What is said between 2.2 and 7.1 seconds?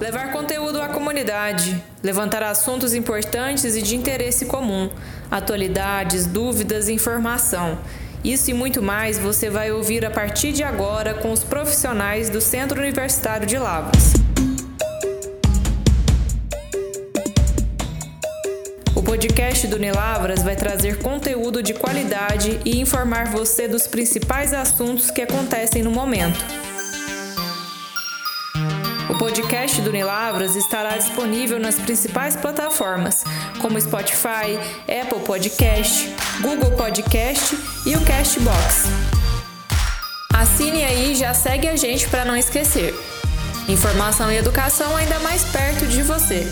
assuntos importantes e de interesse comum, atualidades, dúvidas e